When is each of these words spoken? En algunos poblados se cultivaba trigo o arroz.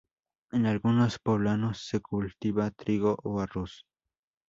En 0.51 0.65
algunos 0.65 1.19
poblados 1.19 1.85
se 1.87 1.99
cultivaba 1.99 2.71
trigo 2.71 3.19
o 3.21 3.39
arroz. 3.39 3.85